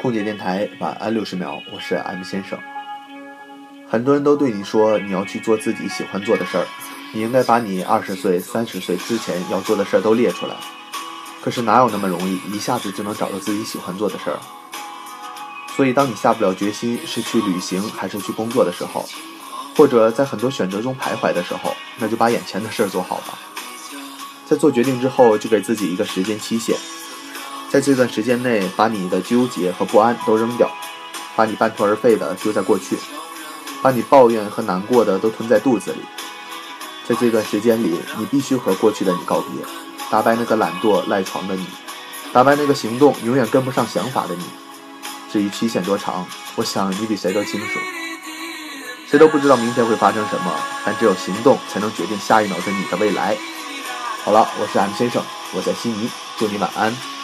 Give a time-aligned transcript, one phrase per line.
[0.00, 2.58] 空姐电台晚安六十秒，我是 M 先生。
[3.86, 6.66] 很多人都对你说你要去做自己喜欢做的事儿，
[7.12, 10.54] 你应该把你二十岁、三十岁之前要做的事儿都列出来。
[11.42, 14.40] 可是哪有那么容易一下子就能找到自己喜欢做的事儿？
[15.76, 19.06] 所以当你下不了决心是去旅行还是去工作的时候，
[19.76, 23.38] 或者在很多选择中徘徊的时候，那就把眼前的事儿做好吧。
[24.46, 26.74] 在做决定之后，就给自己一个时间期限。
[27.70, 30.68] 在这段时间内，把你的纠结和不安都扔掉，
[31.36, 32.98] 把你半途而废的丢在过去，
[33.80, 36.00] 把你抱怨和难过的都吞在肚子里。
[37.08, 39.64] 在这段时间里，你必须和过去的你告别，
[40.10, 41.64] 打败那个懒惰赖床的你，
[42.32, 44.42] 打败那个行动永远跟不上想法的你。
[45.32, 46.26] 至于期限多长，
[46.56, 47.78] 我想你比谁都清楚。
[49.06, 50.52] 谁都不知道明天会发生什么，
[50.84, 53.36] 但只有行动才能决定下一秒的你的未来。
[54.24, 57.19] 好了，我是 M 先生，我在悉尼，祝你晚安。